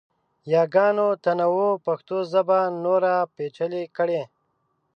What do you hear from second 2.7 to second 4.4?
نوره پیچلې کړې.